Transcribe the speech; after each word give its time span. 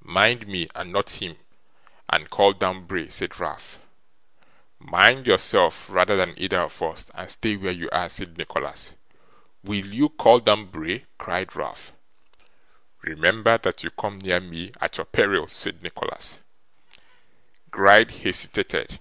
'Mind 0.00 0.46
me, 0.46 0.66
and 0.74 0.90
not 0.90 1.20
him, 1.20 1.36
and 2.08 2.30
call 2.30 2.52
down 2.52 2.86
Bray,' 2.86 3.10
said 3.10 3.38
Ralph. 3.38 3.78
'Mind 4.78 5.26
yourself 5.26 5.84
rather 5.90 6.16
than 6.16 6.32
either 6.38 6.60
of 6.60 6.80
us, 6.82 7.10
and 7.12 7.30
stay 7.30 7.56
where 7.56 7.70
you 7.70 7.90
are!' 7.92 8.08
said 8.08 8.38
Nicholas. 8.38 8.94
'Will 9.62 9.84
you 9.92 10.08
call 10.08 10.38
down 10.38 10.64
Bray?' 10.68 11.04
cried 11.18 11.54
Ralph. 11.54 11.92
'Remember 13.02 13.58
that 13.58 13.84
you 13.84 13.90
come 13.90 14.20
near 14.20 14.40
me 14.40 14.72
at 14.80 14.96
your 14.96 15.04
peril,' 15.04 15.46
said 15.48 15.82
Nicholas. 15.82 16.38
Gride 17.70 18.12
hesitated. 18.12 18.98